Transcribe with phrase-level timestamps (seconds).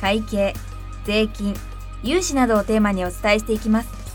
[0.00, 0.54] 会計
[1.04, 1.54] 税金
[2.02, 4.06] 融資などをテーマにお伝えしていきます。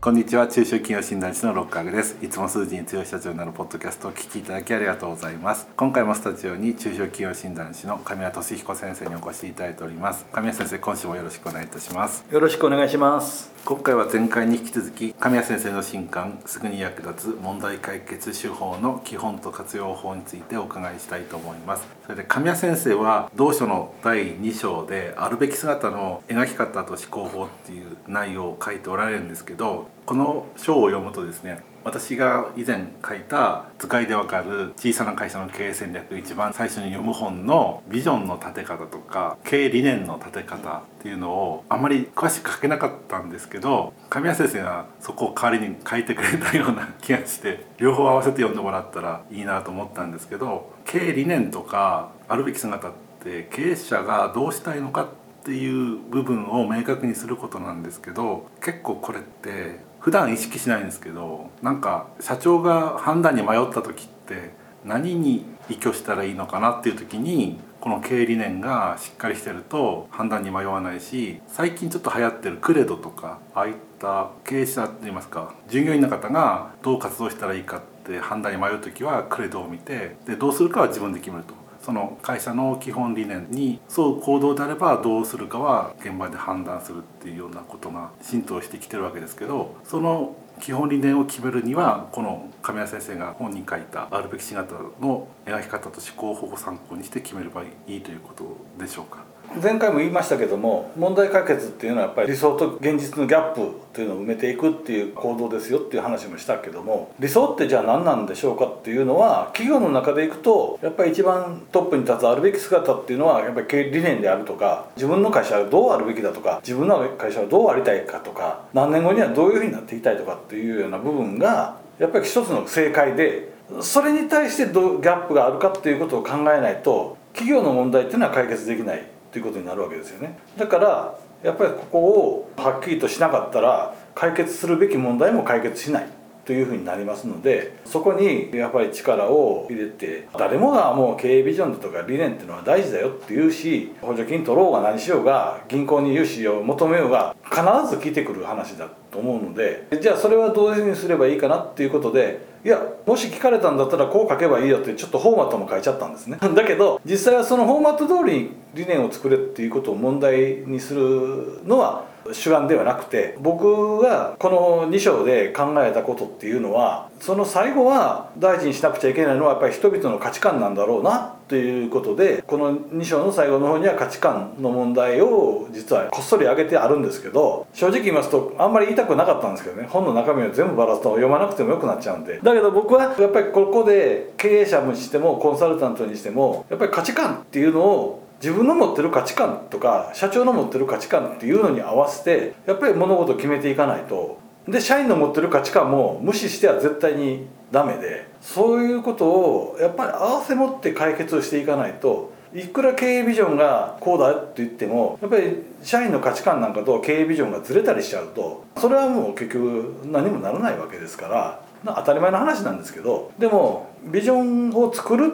[0.00, 0.46] こんにちは。
[0.46, 2.18] 中小企業診断士の六角です。
[2.20, 5.66] いつも数字に強い社長になるポッドキャストを聞きいただきありがとうございます。
[5.78, 10.26] 今回もスタジオに中小企業診断士の神谷俊彦先生にお越しいただいております。
[10.30, 12.22] 神谷先生今週もよろしくお願いいたします。
[12.30, 21.86] よろしくお願いします今回は前回に引き続き神谷先生の新刊すぐに役立つ問題解決手法の基本と活用法についてお伺いしたいと思います。
[22.02, 64.50] それで神谷先生は同書の第2章であるべき姿の描き方と思考法っていう内容を書いておられるんですけどこの章を読むとですね私が以前書いた「図解でわかる小さな会社の経営戦略」一番最初に読む本のビジョンの立て方とか経営理念の立て方っていうのをあんまり詳しく書けなかったんですけど神谷先生がそこを代わりに書いてくれたような気がして両方合わせて読んでもらったらいいなと思ったんですけど経営理念とかあるべき姿って経営者がどうしたいのかってていう部分を明確にすることなんですけど結構これって普段意識しないんですけどなんか社長が判断に迷った時って
[64.84, 81.63] 何に依拠したらいいのかなっていう時にこの経営理念がしっかりしてると判断に迷わないし最近ちょっと流行ってるクレドとかああいった経営者っていいますか従業員の方がどう活動したらいいかって判断に迷う時はクレドを見てでどうするかは自分で決めると。
[81.84, 99.33] その会社の基本理念にそう行動であればどうするかは現場で判断するっていうようなことが浸透してきてるわけですけどその基本理念を決めるにはこの亀谷先生が本に書いたあるべき姿の描き方と思考法を参考にして決めればいいということでしょうか？
[99.62, 129.13] 前回も言いましたけども問題解決っていうのはやっぱり理想と現実のギャップっていうのを埋めていくっていう行動ですよっていう話もしたけども理想ってじゃあ何なんでしょうかっていうのは企業の中でいくとやっぱり一番トップに立つあるべき姿っていうのはやっぱり理念であるとか自分の会社はどうあるべきだとか自分の会社はどうありたいかとか何年後にはどういうふうになっていきたいとかっていうような部分がやっぱり一つの正解でそれに対してどうギャップがあるかっていうことを考えないと企業の問題っていうのは解決できない。
[129.34, 130.38] ということになるわけですよね。
[130.56, 136.06] だからやっぱりここをはっきりとしなかったら解決するべき問題も解決しない。
[136.44, 156.38] というふうになりますのでそこにやっぱり力を入れて誰もがもう経営ビジョンだとか理念っていうのは大事だよっていうし補助金取ろうが何しようが銀行に融資を求めようが必ず聞いてくる話だと思うのでじゃあそれはどういうふうにすればいいかなっていうことでいやもし聞かれたんだったらこう書けばいいよってちょっとフォーマットも書いちゃったんですね。
[156.56, 179.86] だけど実際はそのフォーマット通りに理念を作れっていうことを問題にするのは主眼ではなくて僕がこの2章で考えたことっていうのはその最後は大事にしなくちゃいけないのはやっぱり人々の価値観なんだろうなということでこの2章の最後の方には価値観の問題を実はこっそり挙げてあるんですけど正直言いますとあんまり言いたくなかったんですけどね。
[179.90, 182.40] 本の中身を全部ばらすと読まなくてもよくなっちゃうんで。
[182.42, 194.38] だけど僕はやっぱりここで経営者にしてもコンサルタントにしてもやっぱり価値観っていうのを自分の持ってる価値観とか社長の持ってる価値観っていうのに合わせてやっぱり物事を決めていかないと。
[194.68, 215.32] で社員の持ってる価値観も無視しては絶対にダメでそういうことをやっぱり合わせ持って解決をしていかないといくら経営ビジョンがこうだって言ってもやっぱり社員の価値観なんかと経営ビジョンがずれたりしちゃうとそれはもう結局何もならないわけですから当たり前の話なんですけどでもビジョンを作る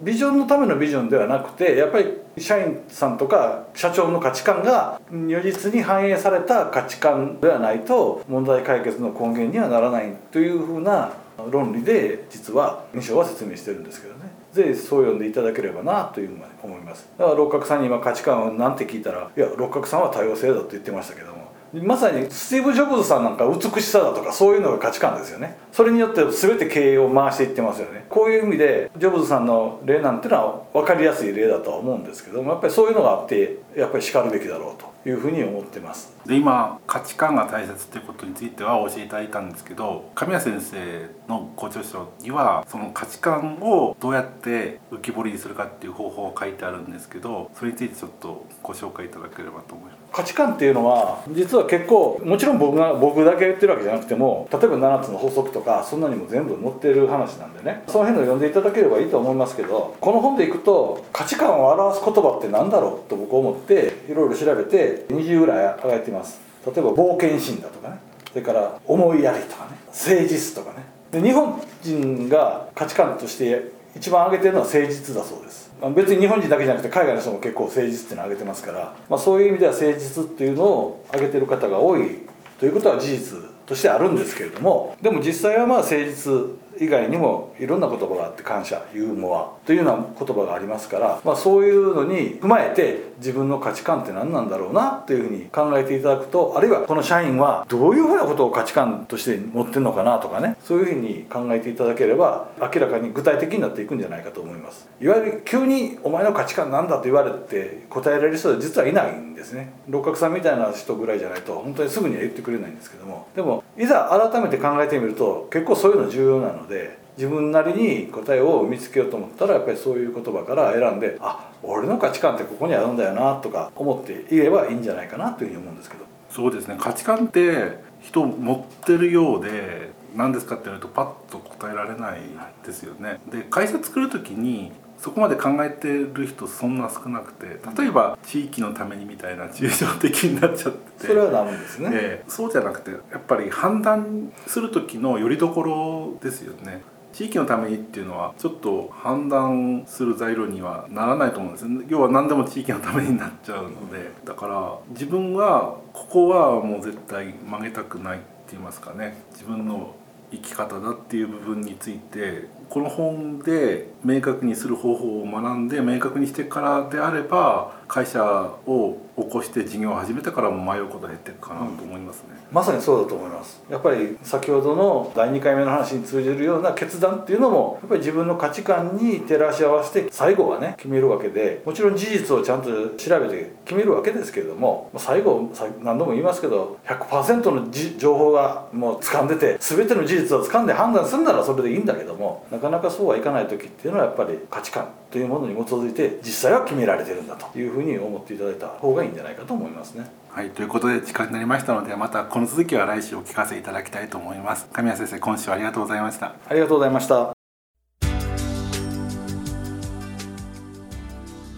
[0.00, 11.12] ビジョンのためのビジョンではなくてやっぱり社員さんとか社長の価値観が如実に反映された価値観ではないと問題解決の根源にはならないというふうな
[11.50, 14.20] 論理で実は2章は説明してるんですけどね。
[14.52, 17.06] ぜひそう読んでいただければなというふうに思います。
[17.18, 25.56] だから六角さんに今価値観は何て聞いたらいや六角さんは多様性だと言ってましたけどもまさにスティーブ・ジョブズさんなんか美しさだとかそういうのが価値観ですよね。
[25.72, 28.06] それによって全て経営を回していってますよね。
[28.08, 34.95] こういう意味でジョブズさんの例なんていうのは分かりやすい例だとは思うんですけどもやっぱりそういうのがあってやっぱりしかるべきだろうと。
[35.06, 36.12] いうふうに思ってます。
[36.26, 49.96] で今価値観が大切っていうことについては教えていただいたんですけど神谷先生のご著書にはその価値観をどうやって浮き彫りにするかっていう方法が書いてあるんですけどそれについてちょっとご紹介いただければと思います。
[50.12, 57.84] 価値観っていうのは実は結構もちろん僕が僕だけ言ってるわけじゃなくても例えば7つの法則とかそんなにも全部載ってる話なんでね。
[57.86, 66.40] その辺の読んでいただければいいと思いますけどこの本でいくと価値観を表す言葉って何だろうと僕思っていろいろ調べて20ぐらい挙げてます。
[66.66, 67.98] 例えば冒険心だとかね。
[68.30, 69.70] それから思いやりとかね。
[69.86, 70.84] 誠実とかね。
[71.12, 75.70] で日本人が価値観として一番挙げてるのは誠実だそうです。
[75.94, 82.26] 別に日本人だけじゃなくて海外の人も結構誠実っていうのを挙げてますから、まあ、そういう意味では誠実っていうのを挙げてる方が多い
[82.58, 84.96] ということは事実としてあるんですけれども。
[85.02, 86.32] でも実際はまあ誠実
[86.80, 132.20] 以外にもいろんな言葉があって感謝ユーモアというような言葉がありますから、まあ、そういうのに踏まえて自分の価値観って何なんだろうなというふうに考えていただくとあるいはこの社員はどういうふうなことを価値観として持ってるのかなとかねそういうふうに考えていただければ明らかに具体的になっていくんじゃないかと思いますいわゆる急に「お前の価値観なんだ?」と言われて答えられる人は実はいないんですね六角さんみたいな人ぐらいじゃないと本当にすぐには言ってくれないんですけどもでもいざ改めて考えてみると結構そういうの重要なので自分なりに答えを見つけようと思ったらやっぱりそういう言葉から選んであ俺の価値観ってここにあるんだよなとか思っていればいいんじゃないかなというふうに思うんですけどそうですね価値観って人持ってるようで何ですかって言われるとパッと答えられない
[132.64, 133.20] ですよね。
[133.30, 146.82] で会社作る時にそこまで考えてる人そんな少なくて例えば地域のためにみたいな抽象的になっちゃってそれはダメですね、えー、そうじゃなくてやっぱり判断する時のよりどころですよね。
[147.12, 154.10] 地域のためにっていうのはちょっと判断する材料にはならないと思うんです要は何でも地域のためになっちゃうので。
[154.26, 159.22] だから自分はここはもう絶対曲げたくないって言いますかね。
[159.32, 159.94] 自分の
[160.30, 168.22] 生き方だっていう部分についてこの本で明確にする方法を学んで明確にしてからであれば会社
[168.66, 173.62] を起こして事業を始めてからも迷うことが減っていくかなと思いますね、うん、まさにそうだと思います。
[173.70, 185.50] やっぱり先ほどの第2回目の話に通じるような決断っていうのもやっぱり自分の価値観に照らし合わせて最後はね決めるわけでもちろん事実をちゃんと調べて決めるわけですけれども最後
[185.82, 200.06] 何度も言いますけど100%の情報がもう掴んでて全ての事実を掴んで判断するならそれでいいんだけどもなかなかそうはいかない時っていうのはやっぱり価値観というものに基づいて実際は決められてるんだというふうに思っていただいた方がいいんじゃないかと思いますね。
[200.30, 204.66] はいということで時間になりましたのでまたこの続きは来週お聞かせいただきたいと思います。
[204.72, 206.34] 神谷先生今週はありがとうございました。
[206.48, 207.32] ありがとうございました。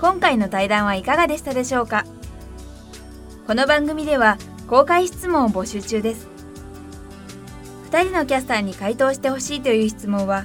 [0.00, 2.04] 今回の対談はいかがでしたでしょうか？
[3.46, 4.36] この番組では
[4.68, 6.26] 公開質問を募集中です。
[7.90, 10.44] 2人のキャスターに回答してほしいという質問は